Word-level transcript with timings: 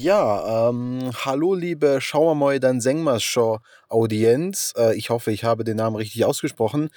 Ja, 0.00 0.68
ähm, 0.68 1.10
hallo 1.24 1.54
liebe 1.54 2.00
Schauermoy 2.00 2.60
dann 2.60 2.80
Sengmas 2.80 3.24
Show 3.24 3.58
Audienz. 3.88 4.72
Äh, 4.78 4.96
ich 4.96 5.10
hoffe, 5.10 5.32
ich 5.32 5.42
habe 5.42 5.64
den 5.64 5.76
Namen 5.76 5.96
richtig 5.96 6.24
ausgesprochen. 6.24 6.90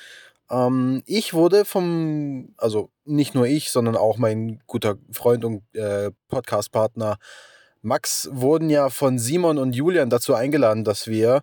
Ähm, 0.51 1.01
ich 1.07 1.33
wurde 1.33 1.65
vom, 1.65 2.53
also 2.57 2.91
nicht 3.05 3.33
nur 3.33 3.47
ich, 3.47 3.71
sondern 3.71 3.97
auch 3.97 4.19
mein 4.19 4.61
guter 4.67 4.97
Freund 5.11 5.43
und 5.45 5.63
äh, 5.73 6.11
Podcast-Partner 6.27 7.17
Max 7.81 8.29
wurden 8.31 8.69
ja 8.69 8.91
von 8.91 9.17
Simon 9.17 9.57
und 9.57 9.73
Julian 9.73 10.11
dazu 10.11 10.35
eingeladen, 10.35 10.83
dass 10.83 11.07
wir, 11.07 11.41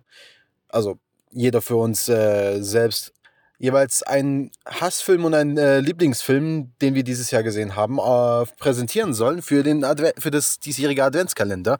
also 0.69 0.97
jeder 1.31 1.61
für 1.61 1.75
uns 1.75 2.07
äh, 2.07 2.61
selbst, 2.61 3.11
jeweils 3.59 4.01
einen 4.03 4.51
Hassfilm 4.65 5.25
und 5.25 5.35
einen 5.35 5.57
äh, 5.57 5.81
Lieblingsfilm, 5.81 6.71
den 6.81 6.95
wir 6.95 7.03
dieses 7.03 7.29
Jahr 7.29 7.43
gesehen 7.43 7.75
haben, 7.75 7.99
äh, 7.99 8.45
präsentieren 8.57 9.13
sollen 9.13 9.41
für, 9.41 9.61
den 9.63 9.85
für 10.17 10.31
das 10.31 10.59
diesjährige 10.59 11.03
Adventskalender. 11.03 11.77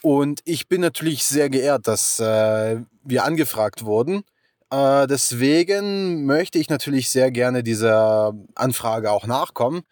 Und 0.00 0.40
ich 0.44 0.68
bin 0.68 0.80
natürlich 0.80 1.24
sehr 1.24 1.50
geehrt, 1.50 1.88
dass 1.88 2.20
äh, 2.20 2.80
wir 3.02 3.24
angefragt 3.24 3.84
wurden. 3.84 4.22
Äh, 4.70 5.08
deswegen 5.08 6.24
möchte 6.24 6.58
ich 6.58 6.68
natürlich 6.70 7.10
sehr 7.10 7.32
gerne 7.32 7.64
dieser 7.64 8.32
Anfrage 8.54 9.10
auch 9.10 9.26
nachkommen. 9.26 9.82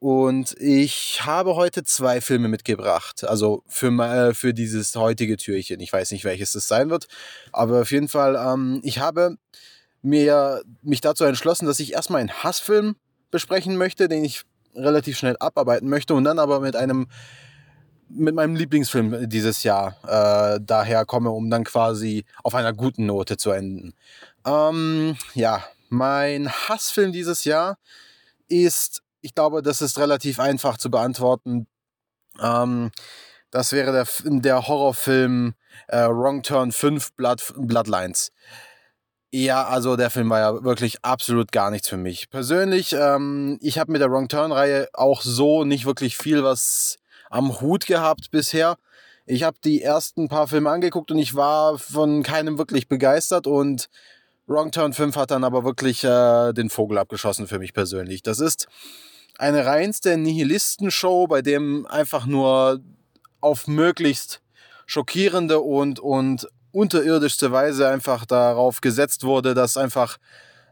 Und 0.00 0.54
ich 0.60 1.20
habe 1.24 1.54
heute 1.54 1.84
zwei 1.84 2.20
Filme 2.20 2.48
mitgebracht. 2.48 3.24
Also 3.24 3.62
für, 3.68 3.88
äh, 4.02 4.34
für 4.34 4.52
dieses 4.52 4.96
heutige 4.96 5.36
Türchen. 5.36 5.80
Ich 5.80 5.92
weiß 5.92 6.10
nicht, 6.10 6.24
welches 6.24 6.54
es 6.56 6.66
sein 6.66 6.90
wird. 6.90 7.06
Aber 7.52 7.82
auf 7.82 7.92
jeden 7.92 8.08
Fall, 8.08 8.34
ähm, 8.36 8.80
ich 8.82 8.98
habe 8.98 9.36
mir, 10.04 10.62
mich 10.82 11.00
dazu 11.00 11.24
entschlossen, 11.24 11.66
dass 11.66 11.80
ich 11.80 11.94
erstmal 11.94 12.20
einen 12.20 12.44
Hassfilm 12.44 12.96
besprechen 13.30 13.76
möchte, 13.76 14.06
den 14.06 14.24
ich 14.24 14.42
relativ 14.74 15.16
schnell 15.16 15.36
abarbeiten 15.40 15.88
möchte 15.88 16.14
und 16.14 16.24
dann 16.24 16.38
aber 16.38 16.60
mit 16.60 16.76
einem 16.76 17.06
mit 18.10 18.34
meinem 18.34 18.54
Lieblingsfilm 18.54 19.28
dieses 19.28 19.62
Jahr 19.62 19.96
äh, 20.06 20.60
daher 20.62 21.06
komme, 21.06 21.30
um 21.30 21.48
dann 21.48 21.64
quasi 21.64 22.26
auf 22.44 22.54
einer 22.54 22.72
guten 22.74 23.06
Note 23.06 23.38
zu 23.38 23.50
enden. 23.50 23.94
Ähm, 24.46 25.16
ja, 25.32 25.64
mein 25.88 26.50
Hassfilm 26.50 27.12
dieses 27.12 27.44
Jahr 27.44 27.78
ist, 28.46 29.02
ich 29.22 29.34
glaube, 29.34 29.62
das 29.62 29.80
ist 29.80 29.98
relativ 29.98 30.38
einfach 30.38 30.76
zu 30.76 30.90
beantworten. 30.90 31.66
Ähm, 32.40 32.90
das 33.50 33.72
wäre 33.72 33.90
der, 33.92 34.06
der 34.40 34.68
Horrorfilm 34.68 35.54
äh, 35.88 36.06
Wrong 36.06 36.42
Turn 36.42 36.72
5 36.72 37.14
Blood, 37.14 37.54
Bloodlines. 37.56 38.32
Ja, 39.36 39.64
also 39.66 39.96
der 39.96 40.10
Film 40.10 40.30
war 40.30 40.38
ja 40.38 40.62
wirklich 40.62 41.04
absolut 41.04 41.50
gar 41.50 41.72
nichts 41.72 41.88
für 41.88 41.96
mich. 41.96 42.30
Persönlich, 42.30 42.92
ähm, 42.92 43.58
ich 43.60 43.80
habe 43.80 43.90
mit 43.90 44.00
der 44.00 44.08
Wrong 44.08 44.28
Turn-Reihe 44.28 44.86
auch 44.92 45.22
so 45.22 45.64
nicht 45.64 45.86
wirklich 45.86 46.16
viel 46.16 46.44
was 46.44 46.98
am 47.30 47.60
Hut 47.60 47.86
gehabt 47.86 48.30
bisher. 48.30 48.76
Ich 49.26 49.42
habe 49.42 49.56
die 49.64 49.82
ersten 49.82 50.28
paar 50.28 50.46
Filme 50.46 50.70
angeguckt 50.70 51.10
und 51.10 51.18
ich 51.18 51.34
war 51.34 51.80
von 51.80 52.22
keinem 52.22 52.58
wirklich 52.58 52.86
begeistert 52.86 53.48
und 53.48 53.88
Wrong 54.46 54.70
Turn 54.70 54.92
5 54.92 55.16
hat 55.16 55.32
dann 55.32 55.42
aber 55.42 55.64
wirklich 55.64 56.04
äh, 56.04 56.52
den 56.52 56.70
Vogel 56.70 56.98
abgeschossen 56.98 57.48
für 57.48 57.58
mich 57.58 57.74
persönlich. 57.74 58.22
Das 58.22 58.38
ist 58.38 58.68
eine 59.36 59.66
reinste 59.66 60.16
Nihilistenshow, 60.16 61.26
bei 61.26 61.42
dem 61.42 61.86
einfach 61.86 62.26
nur 62.26 62.78
auf 63.40 63.66
möglichst 63.66 64.42
schockierende 64.86 65.58
und, 65.58 65.98
und 65.98 66.46
unterirdischste 66.74 67.52
Weise 67.52 67.88
einfach 67.88 68.26
darauf 68.26 68.80
gesetzt 68.80 69.24
wurde, 69.24 69.54
dass 69.54 69.76
einfach 69.76 70.18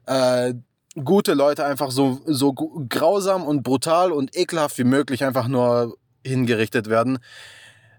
äh, 0.07 0.55
gute 1.03 1.35
Leute 1.35 1.65
einfach 1.65 1.91
so, 1.91 2.21
so 2.27 2.53
grausam 2.53 3.45
und 3.45 3.63
brutal 3.63 4.13
und 4.13 4.37
ekelhaft 4.37 4.77
wie 4.79 4.85
möglich 4.85 5.25
einfach 5.25 5.49
nur 5.49 5.97
hingerichtet 6.25 6.89
werden. 6.91 7.19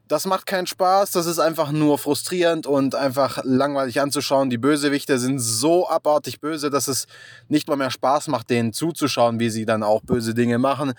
Das 0.09 0.25
macht 0.25 0.45
keinen 0.45 0.67
Spaß, 0.67 1.11
das 1.11 1.25
ist 1.25 1.39
einfach 1.39 1.71
nur 1.71 1.97
frustrierend 1.97 2.67
und 2.67 2.93
einfach 2.93 3.39
langweilig 3.45 4.01
anzuschauen. 4.01 4.49
Die 4.49 4.57
Bösewichte 4.57 5.17
sind 5.17 5.39
so 5.39 5.87
abartig 5.87 6.41
böse, 6.41 6.69
dass 6.69 6.89
es 6.89 7.07
nicht 7.47 7.69
mal 7.69 7.77
mehr 7.77 7.89
Spaß 7.89 8.27
macht, 8.27 8.49
denen 8.49 8.73
zuzuschauen, 8.73 9.39
wie 9.39 9.49
sie 9.49 9.65
dann 9.65 9.81
auch 9.81 10.01
böse 10.01 10.33
Dinge 10.33 10.59
machen. 10.59 10.93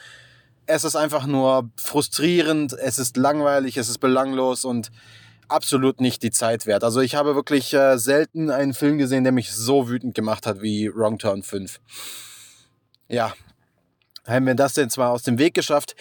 Es 0.66 0.84
ist 0.84 0.96
einfach 0.96 1.26
nur 1.26 1.68
frustrierend, 1.76 2.72
es 2.72 2.98
ist 2.98 3.18
langweilig, 3.18 3.76
es 3.76 3.90
ist 3.90 3.98
belanglos 3.98 4.64
und 4.64 4.90
absolut 5.48 6.00
nicht 6.00 6.22
die 6.22 6.30
Zeit 6.30 6.66
wert. 6.66 6.84
Also 6.84 7.00
ich 7.00 7.14
habe 7.14 7.34
wirklich 7.34 7.72
äh, 7.74 7.98
selten 7.98 8.50
einen 8.50 8.74
Film 8.74 8.98
gesehen, 8.98 9.24
der 9.24 9.32
mich 9.32 9.52
so 9.52 9.88
wütend 9.88 10.14
gemacht 10.14 10.46
hat 10.46 10.62
wie 10.62 10.90
Wrong 10.94 11.18
Turn 11.18 11.42
5. 11.42 11.80
Ja, 13.08 13.34
haben 14.26 14.46
wir 14.46 14.54
das 14.54 14.74
denn 14.74 14.90
zwar 14.90 15.10
aus 15.10 15.22
dem 15.22 15.38
Weg 15.38 15.54
geschafft. 15.54 15.94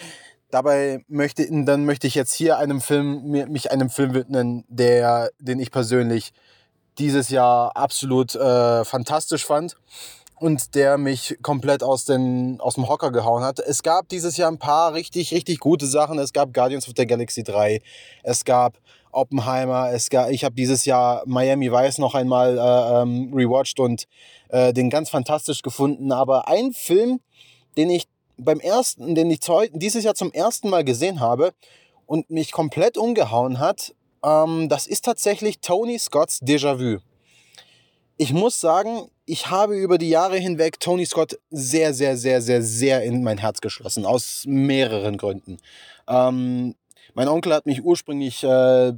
Dabei 0.50 1.04
möchte, 1.08 1.46
dann 1.64 1.84
möchte 1.84 2.06
ich 2.06 2.14
jetzt 2.14 2.32
hier 2.32 2.58
einem 2.58 2.80
Film, 2.80 3.22
mich 3.24 3.70
einem 3.70 3.90
Film 3.90 4.14
widmen, 4.14 4.64
der, 4.68 5.30
den 5.38 5.58
ich 5.58 5.70
persönlich 5.70 6.32
dieses 6.98 7.28
Jahr 7.28 7.76
absolut 7.76 8.34
äh, 8.34 8.84
fantastisch 8.84 9.44
fand 9.44 9.76
und 10.36 10.74
der 10.74 10.98
mich 10.98 11.38
komplett 11.42 11.82
aus, 11.82 12.04
den, 12.04 12.60
aus 12.60 12.74
dem 12.74 12.88
Hocker 12.88 13.10
gehauen 13.12 13.42
hat. 13.42 13.58
Es 13.60 13.82
gab 13.82 14.08
dieses 14.08 14.36
Jahr 14.36 14.50
ein 14.50 14.58
paar 14.58 14.94
richtig, 14.94 15.32
richtig 15.32 15.58
gute 15.58 15.86
Sachen. 15.86 16.18
Es 16.18 16.32
gab 16.32 16.52
Guardians 16.52 16.86
of 16.88 16.94
the 16.96 17.06
Galaxy 17.06 17.42
3. 17.42 17.80
Es 18.22 18.44
gab 18.44 18.78
Oppenheimer. 19.14 19.90
Es 19.92 20.08
ich 20.30 20.44
habe 20.44 20.54
dieses 20.54 20.84
Jahr 20.84 21.22
Miami 21.26 21.70
Vice 21.70 21.98
noch 21.98 22.14
einmal 22.14 22.58
äh, 22.58 23.02
ähm, 23.02 23.32
rewatcht 23.34 23.80
und 23.80 24.04
äh, 24.48 24.72
den 24.72 24.90
ganz 24.90 25.10
fantastisch 25.10 25.62
gefunden. 25.62 26.12
Aber 26.12 26.48
ein 26.48 26.72
Film, 26.72 27.20
den 27.76 27.90
ich 27.90 28.08
beim 28.36 28.60
ersten, 28.60 29.14
den 29.14 29.30
ich 29.30 29.40
dieses 29.72 30.04
Jahr 30.04 30.14
zum 30.14 30.32
ersten 30.32 30.68
Mal 30.68 30.84
gesehen 30.84 31.20
habe 31.20 31.52
und 32.06 32.30
mich 32.30 32.52
komplett 32.52 32.96
umgehauen 32.96 33.58
hat, 33.58 33.94
ähm, 34.24 34.68
das 34.68 34.86
ist 34.86 35.04
tatsächlich 35.04 35.60
Tony 35.60 35.98
Scotts 35.98 36.40
Déjà-vu. 36.42 36.98
Ich 38.16 38.32
muss 38.32 38.60
sagen, 38.60 39.08
ich 39.26 39.50
habe 39.50 39.76
über 39.76 39.98
die 39.98 40.08
Jahre 40.08 40.36
hinweg 40.36 40.78
Tony 40.80 41.04
Scott 41.06 41.38
sehr, 41.50 41.94
sehr, 41.94 42.16
sehr, 42.16 42.40
sehr, 42.40 42.62
sehr 42.62 43.02
in 43.02 43.22
mein 43.22 43.38
Herz 43.38 43.60
geschlossen. 43.60 44.04
Aus 44.06 44.44
mehreren 44.46 45.16
Gründen. 45.16 45.58
Ähm, 46.08 46.74
mein 47.14 47.28
Onkel 47.28 47.52
hat 47.52 47.66
mich 47.66 47.82
ursprünglich 47.84 48.42
äh, 48.42 48.92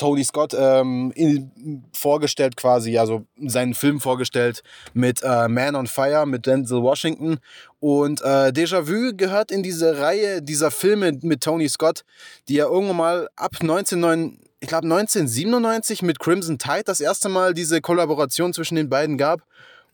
Tony 0.00 0.24
Scott 0.24 0.54
ähm, 0.58 1.12
in, 1.14 1.84
vorgestellt, 1.92 2.56
quasi, 2.56 2.96
also 2.96 3.26
seinen 3.46 3.74
Film 3.74 4.00
vorgestellt 4.00 4.62
mit 4.94 5.22
äh, 5.22 5.46
Man 5.46 5.76
on 5.76 5.86
Fire, 5.86 6.24
mit 6.24 6.46
Denzel 6.46 6.82
Washington. 6.82 7.38
Und 7.80 8.22
äh, 8.22 8.50
Déjà-vu 8.50 9.14
gehört 9.14 9.50
in 9.50 9.62
diese 9.62 10.00
Reihe 10.00 10.40
dieser 10.40 10.70
Filme 10.70 11.18
mit 11.20 11.42
Tony 11.42 11.68
Scott, 11.68 12.04
die 12.48 12.58
er 12.58 12.68
irgendwann 12.68 12.96
mal 12.96 13.28
ab 13.36 13.56
1909, 13.60 14.38
ich 14.60 14.68
glaube 14.68 14.86
1997 14.86 16.00
mit 16.00 16.18
Crimson 16.18 16.58
Tide 16.58 16.84
das 16.86 17.00
erste 17.00 17.28
Mal 17.28 17.52
diese 17.52 17.82
Kollaboration 17.82 18.54
zwischen 18.54 18.76
den 18.76 18.88
beiden 18.88 19.18
gab. 19.18 19.42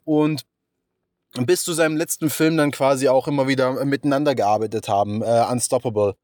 Und 0.04 0.42
bis 1.44 1.64
zu 1.64 1.72
seinem 1.72 1.96
letzten 1.96 2.30
Film 2.30 2.56
dann 2.56 2.70
quasi 2.70 3.08
auch 3.08 3.26
immer 3.26 3.48
wieder 3.48 3.84
miteinander 3.84 4.36
gearbeitet 4.36 4.88
haben, 4.88 5.22
äh, 5.22 5.44
Unstoppable. 5.50 6.14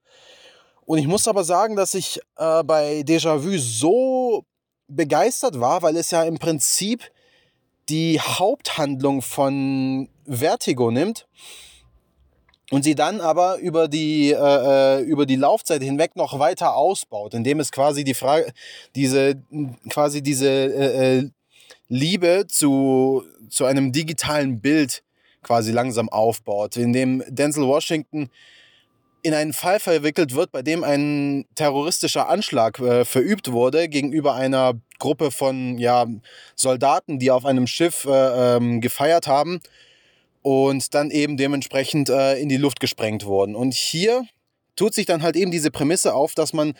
Und 0.85 0.99
ich 0.99 1.07
muss 1.07 1.29
aber 1.29 1.45
sagen, 1.45 1.77
dass 1.77 1.95
ich 1.95 2.21
äh, 2.37 2.63
bei 2.65 3.01
Déjà-vu 3.01 3.57
so 3.59 4.45
begeistert 4.89 5.61
war, 5.61 5.83
weil 5.83 5.97
es 5.97 6.11
ja 6.11 6.23
im 6.25 6.39
Prinzip 6.39 7.11
die 7.89 8.21
Haupthandlung 8.21 9.23
von 9.23 10.09
Vertigo 10.27 10.91
nimmt 10.91 11.27
und 12.71 12.85
sie 12.85 12.95
dann 12.95 13.21
aber 13.21 13.59
über 13.59 13.89
die, 13.89 14.31
äh, 14.31 14.37
äh 14.37 15.01
über 15.03 15.27
die 15.27 15.37
Laufzeit 15.37 15.83
hinweg 15.83 16.17
noch 16.17 16.39
weiter 16.39 16.75
ausbaut, 16.75 17.35
indem 17.35 17.61
es 17.61 17.71
quasi 17.71 18.05
die 18.05 18.15
Frage, 18.15 18.53
diese, 18.95 19.43
quasi 19.89 20.23
diese 20.23 20.49
äh, 20.49 21.19
äh, 21.19 21.31
Liebe 21.89 22.47
zu, 22.49 23.25
zu 23.51 23.67
einem 23.67 23.93
digitalen 23.93 24.61
Bild 24.61 25.03
quasi 25.43 25.73
langsam 25.73 26.09
aufbaut, 26.09 26.77
indem 26.77 27.23
Denzel 27.29 27.67
Washington 27.67 28.31
in 29.23 29.35
einen 29.35 29.53
Fall 29.53 29.79
verwickelt 29.79 30.35
wird, 30.35 30.51
bei 30.51 30.63
dem 30.63 30.83
ein 30.83 31.47
terroristischer 31.55 32.29
Anschlag 32.29 32.81
äh, 32.81 33.05
verübt 33.05 33.53
wurde 33.53 33.89
gegenüber 33.89 34.35
einer 34.35 34.75
Gruppe 34.99 35.31
von 35.31 35.79
ja, 35.79 36.07
Soldaten, 36.57 37.21
die 37.21 37.31
auf 37.31 37.45
einem 37.45 37.69
Schiff 37.69 38.05
äh, 38.05 38.57
ähm, 38.57 38.81
gefeiert 38.81 39.29
haben 39.29 39.61
und 40.43 40.93
dann 40.95 41.11
eben 41.11 41.37
dementsprechend 41.37 42.09
äh, 42.09 42.37
in 42.39 42.49
die 42.49 42.57
Luft 42.57 42.81
gesprengt 42.81 43.25
wurden. 43.25 43.55
Und 43.55 43.75
hier 43.75 44.25
tut 44.75 44.93
sich 44.93 45.07
dann 45.07 45.23
halt 45.23 45.37
eben 45.37 45.53
diese 45.53 45.71
Prämisse 45.71 46.15
auf, 46.15 46.35
dass 46.35 46.53
man 46.53 46.75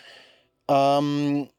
ähm, 0.67 1.49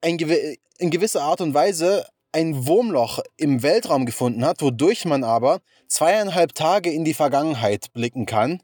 ein 0.00 0.18
gew 0.18 0.32
in 0.80 0.90
gewisser 0.90 1.22
Art 1.22 1.40
und 1.40 1.54
Weise 1.54 2.06
ein 2.30 2.68
Wurmloch 2.68 3.18
im 3.36 3.64
Weltraum 3.64 4.06
gefunden 4.06 4.44
hat, 4.44 4.62
wodurch 4.62 5.04
man 5.04 5.24
aber 5.24 5.60
zweieinhalb 5.88 6.54
Tage 6.54 6.92
in 6.92 7.04
die 7.04 7.14
Vergangenheit 7.14 7.92
blicken 7.94 8.26
kann 8.26 8.62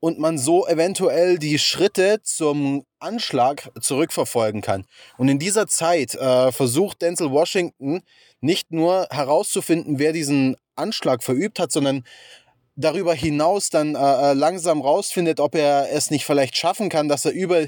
und 0.00 0.18
man 0.18 0.38
so 0.38 0.66
eventuell 0.66 1.38
die 1.38 1.58
Schritte 1.58 2.20
zum 2.22 2.84
Anschlag 2.98 3.70
zurückverfolgen 3.80 4.62
kann. 4.62 4.86
Und 5.18 5.28
in 5.28 5.38
dieser 5.38 5.66
Zeit 5.66 6.14
äh, 6.14 6.52
versucht 6.52 7.02
Denzel 7.02 7.30
Washington 7.30 8.02
nicht 8.40 8.72
nur 8.72 9.06
herauszufinden, 9.10 9.98
wer 9.98 10.12
diesen 10.12 10.56
Anschlag 10.74 11.22
verübt 11.22 11.58
hat, 11.58 11.70
sondern 11.70 12.04
darüber 12.76 13.14
hinaus 13.14 13.68
dann 13.68 13.94
äh, 13.94 13.98
äh, 14.30 14.32
langsam 14.32 14.80
rausfindet, 14.80 15.38
ob 15.38 15.54
er 15.54 15.92
es 15.92 16.10
nicht 16.10 16.24
vielleicht 16.24 16.56
schaffen 16.56 16.88
kann, 16.88 17.08
dass 17.08 17.24
er 17.24 17.32
über 17.32 17.66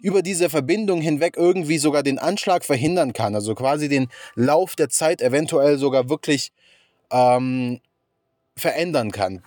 über 0.00 0.22
diese 0.22 0.48
Verbindung 0.48 1.00
hinweg 1.00 1.36
irgendwie 1.36 1.78
sogar 1.78 2.04
den 2.04 2.20
Anschlag 2.20 2.64
verhindern 2.64 3.12
kann. 3.12 3.34
Also 3.34 3.56
quasi 3.56 3.88
den 3.88 4.06
Lauf 4.36 4.76
der 4.76 4.88
Zeit 4.88 5.20
eventuell 5.20 5.76
sogar 5.76 6.08
wirklich 6.08 6.52
ähm, 7.10 7.80
verändern 8.56 9.10
kann. 9.10 9.42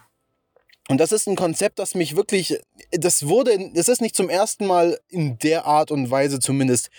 Und 0.92 0.98
das 0.98 1.14
ist 1.14 1.26
ein 1.26 1.38
Konzept, 1.38 1.80
das 1.80 1.96
mich 1.96 2.18
wirklich, 2.18 2.60
das 2.92 3.26
wurde, 3.26 3.58
das 3.74 3.88
ist 3.88 4.02
nicht 4.02 4.14
zum 4.14 4.30
ersten 4.30 4.68
Mal 4.68 5.00
in 5.08 5.40
der 5.40 5.66
Art 5.66 5.90
und 5.90 6.12
Weise 6.12 6.40
zumindest 6.40 6.90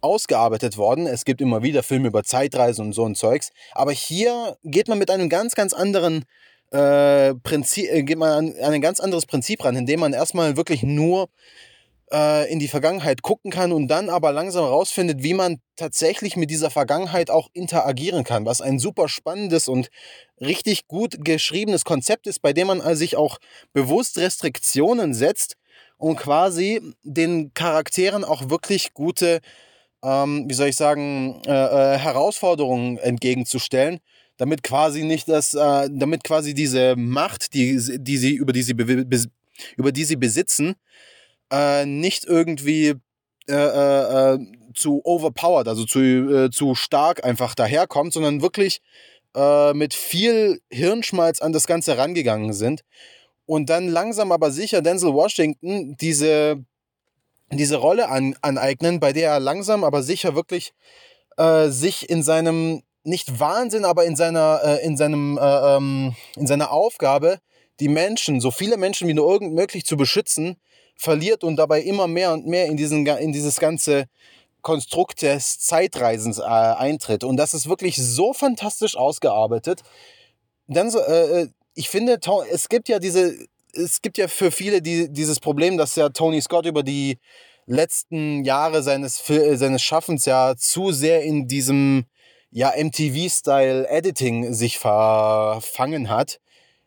ausgearbeitet 0.00 0.76
worden. 0.76 1.08
Es 1.08 1.24
gibt 1.24 1.40
immer 1.40 1.60
wieder 1.60 1.82
Filme 1.82 2.06
über 2.06 2.22
Zeitreisen 2.22 2.86
und 2.86 2.92
so 2.92 3.04
ein 3.04 3.16
Zeugs. 3.16 3.50
Aber 3.72 3.90
hier 3.90 4.56
geht 4.62 4.86
man 4.86 4.98
mit 4.98 5.10
einem 5.10 5.28
ganz, 5.28 5.56
ganz 5.56 5.72
anderen 5.72 6.26
äh, 6.70 7.34
Prinzip, 7.42 7.90
äh, 7.90 8.04
geht 8.04 8.18
man 8.18 8.30
an, 8.30 8.54
an 8.62 8.72
ein 8.72 8.80
ganz 8.80 9.00
anderes 9.00 9.26
Prinzip 9.26 9.64
ran, 9.64 9.74
indem 9.74 9.98
man 9.98 10.12
erstmal 10.12 10.56
wirklich 10.56 10.84
nur 10.84 11.28
äh, 12.12 12.50
in 12.50 12.58
die 12.58 12.68
Vergangenheit 12.68 13.22
gucken 13.22 13.50
kann 13.50 13.72
und 13.72 13.88
dann 13.88 14.08
aber 14.08 14.32
langsam 14.32 14.64
rausfindet, 14.64 15.22
wie 15.22 15.34
man 15.34 15.60
tatsächlich 15.76 16.36
mit 16.36 16.50
dieser 16.50 16.70
Vergangenheit 16.70 17.30
auch 17.30 17.48
interagieren 17.52 18.24
kann, 18.24 18.46
was 18.46 18.60
ein 18.60 18.78
super 18.78 19.08
spannendes 19.08 19.68
und 19.68 19.90
richtig 20.40 20.88
gut 20.88 21.24
geschriebenes 21.24 21.84
Konzept 21.84 22.26
ist, 22.26 22.40
bei 22.42 22.52
dem 22.52 22.68
man 22.68 22.96
sich 22.96 23.16
auch 23.16 23.38
bewusst 23.72 24.18
Restriktionen 24.18 25.14
setzt 25.14 25.56
und 25.96 26.16
quasi 26.16 26.80
den 27.02 27.52
Charakteren 27.54 28.24
auch 28.24 28.50
wirklich 28.50 28.94
gute, 28.94 29.40
ähm, 30.02 30.44
wie 30.48 30.54
soll 30.54 30.68
ich 30.68 30.76
sagen, 30.76 31.42
äh, 31.46 31.50
äh, 31.94 31.98
Herausforderungen 31.98 32.98
entgegenzustellen 32.98 34.00
damit 34.36 34.62
quasi 34.62 35.04
nicht 35.04 35.28
das, 35.28 35.52
äh, 35.52 35.90
damit 35.92 36.24
quasi 36.24 36.54
diese 36.54 36.96
Macht, 36.96 37.52
die, 37.52 37.78
die 37.98 38.16
sie, 38.16 38.32
über 38.32 38.54
die 38.54 38.62
sie, 38.62 38.72
über 39.76 39.92
die 39.92 40.04
sie 40.04 40.16
besitzen, 40.16 40.76
äh, 41.50 41.86
nicht 41.86 42.24
irgendwie 42.24 42.94
äh, 43.48 43.54
äh, 43.54 44.34
äh, 44.34 44.38
zu 44.74 45.00
overpowered, 45.04 45.66
also 45.66 45.84
zu, 45.84 46.00
äh, 46.00 46.50
zu 46.50 46.76
stark 46.76 47.24
einfach 47.24 47.56
daherkommt, 47.56 48.12
sondern 48.12 48.42
wirklich 48.42 48.80
äh, 49.34 49.72
mit 49.74 49.92
viel 49.92 50.60
Hirnschmalz 50.70 51.40
an 51.40 51.52
das 51.52 51.66
Ganze 51.66 51.98
rangegangen 51.98 52.52
sind. 52.52 52.82
Und 53.46 53.68
dann 53.68 53.88
langsam 53.88 54.30
aber 54.30 54.52
sicher 54.52 54.82
Denzel 54.82 55.12
Washington 55.12 55.96
diese, 56.00 56.64
diese 57.50 57.76
Rolle 57.76 58.08
an, 58.08 58.36
aneignen, 58.42 59.00
bei 59.00 59.12
der 59.12 59.32
er 59.32 59.40
langsam 59.40 59.82
aber 59.82 60.02
sicher 60.02 60.34
wirklich 60.36 60.72
sich 61.68 62.10
in 62.10 62.22
seinem, 62.22 62.82
nicht 63.02 63.40
Wahnsinn, 63.40 63.86
aber 63.86 64.04
in 64.04 64.14
seiner, 64.14 64.80
in 64.82 64.98
seinem, 64.98 65.38
äh, 65.38 65.76
ähm, 65.76 66.14
in 66.36 66.46
seiner 66.46 66.70
Aufgabe, 66.70 67.38
die 67.80 67.88
Menschen, 67.88 68.42
so 68.42 68.50
viele 68.50 68.76
Menschen 68.76 69.08
wie 69.08 69.14
nur 69.14 69.32
irgend 69.32 69.54
möglich 69.54 69.86
zu 69.86 69.96
beschützen, 69.96 70.60
verliert 71.00 71.44
und 71.44 71.56
dabei 71.56 71.80
immer 71.80 72.06
mehr 72.06 72.32
und 72.32 72.46
mehr 72.46 72.66
in, 72.66 72.76
diesen, 72.76 73.06
in 73.06 73.32
dieses 73.32 73.58
ganze 73.58 74.04
Konstrukt 74.60 75.22
des 75.22 75.58
Zeitreisens 75.58 76.38
äh, 76.38 76.42
eintritt. 76.42 77.24
Und 77.24 77.36
das 77.36 77.54
ist 77.54 77.68
wirklich 77.68 77.96
so 77.96 78.32
fantastisch 78.32 78.96
ausgearbeitet. 78.96 79.80
Dann 80.66 80.90
so, 80.90 81.00
äh, 81.00 81.42
äh 81.42 81.48
ich 81.74 81.88
finde, 81.88 82.18
es 82.50 82.68
gibt 82.68 82.88
ja 82.88 82.98
diese, 82.98 83.34
es 83.72 84.02
gibt 84.02 84.18
ja 84.18 84.28
für 84.28 84.50
viele 84.50 84.82
die, 84.82 85.10
dieses 85.10 85.40
Problem, 85.40 85.78
dass 85.78 85.96
ja 85.96 86.10
Tony 86.10 86.42
Scott 86.42 86.66
über 86.66 86.82
die 86.82 87.18
letzten 87.64 88.44
Jahre 88.44 88.82
seines, 88.82 89.28
äh, 89.30 89.56
seines 89.56 89.80
Schaffens 89.80 90.26
ja 90.26 90.56
zu 90.56 90.92
sehr 90.92 91.22
in 91.22 91.46
diesem 91.46 92.04
ja, 92.50 92.72
MTV-Style-Editing 92.76 94.52
sich 94.52 94.78
verfangen 94.78 96.10
hat, 96.10 96.40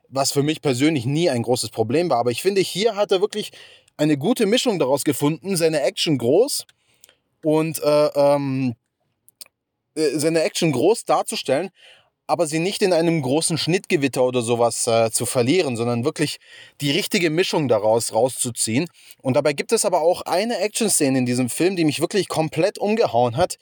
was 0.10 0.32
für 0.32 0.44
mich 0.44 0.62
persönlich 0.62 1.06
nie 1.06 1.30
ein 1.30 1.42
großes 1.42 1.70
Problem 1.70 2.10
war. 2.10 2.18
Aber 2.18 2.32
ich 2.32 2.42
finde, 2.42 2.62
hier 2.62 2.96
hat 2.96 3.12
er 3.12 3.22
wirklich 3.22 3.52
eine 3.98 4.18
gute 4.18 4.46
Mischung 4.46 4.80
daraus 4.80 5.04
gefunden, 5.04 5.56
seine 5.56 5.82
Action 5.82 6.18
groß 6.18 6.66
und 7.44 7.82
äh, 7.84 8.08
ähm, 8.16 8.76
äh, 9.96 10.18
seine 10.18 10.42
Action 10.42 10.72
groß 10.72 11.06
darzustellen, 11.06 11.70
aber 12.26 12.48
sie 12.48 12.60
nicht 12.60 12.82
in 12.82 12.94
einem 12.94 13.22
großen 13.22 13.58
Schnittgewitter 13.58 14.24
oder 14.24 14.42
sowas 14.42 14.88
äh, 14.88 15.12
zu 15.12 15.26
verlieren, 15.26 15.76
sondern 15.76 16.06
wirklich 16.06 16.38
die 16.82 16.92
richtige 16.92 17.30
Mischung 17.30 17.68
daraus 17.68 18.14
rauszuziehen. 18.14 18.88
Und 19.22 19.36
dabei 19.36 19.54
gibt 19.54 19.72
es 19.72 19.86
aber 19.86 20.02
auch 20.02 20.22
eine 20.22 20.58
Action-Szene 20.60 21.18
in 21.18 21.26
diesem 21.26 21.50
Film, 21.50 21.76
die 21.76 21.86
mich 21.86 22.00
wirklich 22.00 22.30
komplett 22.30 22.78
umgehauen 22.78 23.36
hat, 23.36 23.58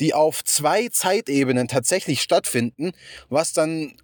die 0.00 0.14
auf 0.14 0.44
zwei 0.44 0.88
Zeitebenen 0.88 1.68
tatsächlich 1.68 2.22
stattfinden, 2.22 2.92
was 3.28 3.52
dann 3.52 3.94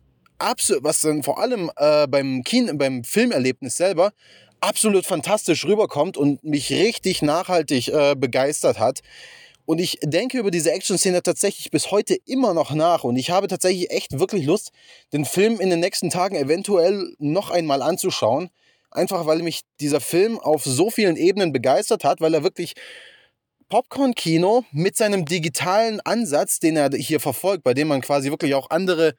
was 0.80 1.02
dann 1.02 1.22
vor 1.22 1.38
allem 1.38 1.70
äh, 1.76 2.06
beim, 2.06 2.42
beim 2.74 3.04
Filmerlebnis 3.04 3.76
selber 3.76 4.12
absolut 4.60 5.06
fantastisch 5.06 5.64
rüberkommt 5.64 6.16
und 6.16 6.42
mich 6.44 6.70
richtig 6.70 7.22
nachhaltig 7.22 7.88
äh, 7.88 8.14
begeistert 8.14 8.78
hat. 8.78 9.00
Und 9.66 9.78
ich 9.78 9.98
denke 10.02 10.38
über 10.38 10.50
diese 10.50 10.72
Action-Szene 10.72 11.22
tatsächlich 11.22 11.70
bis 11.70 11.92
heute 11.92 12.16
immer 12.26 12.54
noch 12.54 12.74
nach. 12.74 13.04
Und 13.04 13.16
ich 13.16 13.30
habe 13.30 13.46
tatsächlich 13.46 13.90
echt 13.90 14.18
wirklich 14.18 14.44
Lust, 14.44 14.72
den 15.12 15.24
Film 15.24 15.60
in 15.60 15.70
den 15.70 15.78
nächsten 15.78 16.10
Tagen 16.10 16.34
eventuell 16.34 17.14
noch 17.18 17.50
einmal 17.50 17.80
anzuschauen. 17.82 18.50
Einfach 18.90 19.26
weil 19.26 19.42
mich 19.42 19.60
dieser 19.78 20.00
Film 20.00 20.40
auf 20.40 20.64
so 20.64 20.90
vielen 20.90 21.16
Ebenen 21.16 21.52
begeistert 21.52 22.02
hat, 22.02 22.20
weil 22.20 22.34
er 22.34 22.42
wirklich 22.42 22.74
Popcorn-Kino 23.68 24.64
mit 24.72 24.96
seinem 24.96 25.24
digitalen 25.24 26.00
Ansatz, 26.00 26.58
den 26.58 26.76
er 26.76 26.90
hier 26.90 27.20
verfolgt, 27.20 27.62
bei 27.62 27.72
dem 27.72 27.86
man 27.86 28.00
quasi 28.00 28.30
wirklich 28.30 28.54
auch 28.56 28.70
andere 28.70 29.14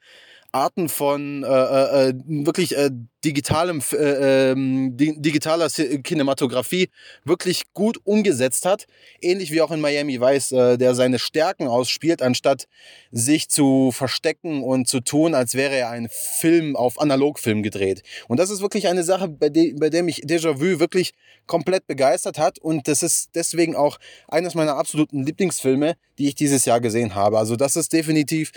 Arten 0.52 0.90
von 0.90 1.42
äh, 1.42 1.46
äh, 1.46 2.08
äh, 2.10 2.14
wirklich 2.26 2.76
äh, 2.76 2.90
digitalem, 3.24 3.82
äh, 3.92 4.50
ähm, 4.50 4.96
digitaler 4.96 5.68
Kinematografie 5.70 6.90
wirklich 7.24 7.72
gut 7.72 7.98
umgesetzt 8.04 8.66
hat. 8.66 8.86
Ähnlich 9.22 9.50
wie 9.50 9.62
auch 9.62 9.70
in 9.70 9.80
Miami 9.80 10.20
Vice, 10.20 10.52
äh, 10.52 10.76
der 10.76 10.94
seine 10.94 11.18
Stärken 11.18 11.68
ausspielt, 11.68 12.20
anstatt 12.20 12.66
sich 13.10 13.48
zu 13.48 13.92
verstecken 13.92 14.62
und 14.62 14.88
zu 14.88 15.00
tun, 15.00 15.34
als 15.34 15.54
wäre 15.54 15.74
er 15.74 15.88
ein 15.88 16.08
Film 16.10 16.76
auf 16.76 17.00
Analogfilm 17.00 17.62
gedreht. 17.62 18.02
Und 18.28 18.38
das 18.38 18.50
ist 18.50 18.60
wirklich 18.60 18.88
eine 18.88 19.04
Sache, 19.04 19.28
bei, 19.28 19.48
de 19.48 19.74
bei 19.78 19.88
der 19.88 20.02
mich 20.02 20.22
Déjà-vu 20.24 20.80
wirklich 20.80 21.12
komplett 21.46 21.86
begeistert 21.86 22.38
hat. 22.38 22.58
Und 22.58 22.88
das 22.88 23.02
ist 23.02 23.30
deswegen 23.34 23.74
auch 23.74 23.98
eines 24.28 24.54
meiner 24.54 24.76
absoluten 24.76 25.24
Lieblingsfilme, 25.24 25.94
die 26.18 26.28
ich 26.28 26.34
dieses 26.34 26.66
Jahr 26.66 26.80
gesehen 26.80 27.14
habe. 27.14 27.38
Also 27.38 27.56
das 27.56 27.76
ist 27.76 27.92
definitiv 27.94 28.52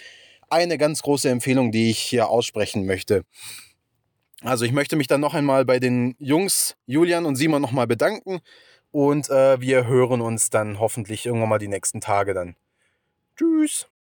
eine 0.50 0.78
ganz 0.78 1.02
große 1.02 1.30
Empfehlung, 1.30 1.72
die 1.72 1.90
ich 1.90 2.00
hier 2.00 2.30
aussprechen 2.30 2.86
möchte. 2.86 3.24
Also 4.42 4.66
ich 4.66 4.72
möchte 4.72 4.96
mich 4.96 5.08
dann 5.08 5.22
noch 5.22 5.34
einmal 5.34 5.66
bei 5.66 5.80
den 5.80 6.16
Jungs 6.20 6.76
Julian 6.86 7.26
und 7.26 7.36
Simon 7.36 7.62
nochmal 7.62 7.88
bedanken 7.88 8.42
und 8.92 9.30
äh, 9.30 9.60
wir 9.60 9.88
hören 9.88 10.22
uns 10.22 10.50
dann 10.50 10.80
hoffentlich 10.80 11.26
irgendwann 11.26 11.50
mal 11.50 11.60
die 11.60 11.68
nächsten 11.68 12.00
Tage 12.00 12.34
dann. 12.34 12.56
Tschüss. 13.36 13.88